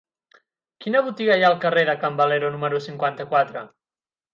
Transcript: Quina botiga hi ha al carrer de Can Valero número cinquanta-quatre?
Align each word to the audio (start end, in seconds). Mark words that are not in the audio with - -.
Quina 0.85 1.03
botiga 1.09 1.37
hi 1.37 1.45
ha 1.47 1.51
al 1.53 1.59
carrer 1.67 1.85
de 1.93 1.97
Can 2.03 2.21
Valero 2.25 2.53
número 2.59 2.85
cinquanta-quatre? 2.91 3.69